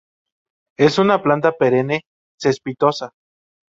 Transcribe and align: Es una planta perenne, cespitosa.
Es 0.79 0.97
una 0.97 1.21
planta 1.21 1.51
perenne, 1.59 2.01
cespitosa. 2.41 3.11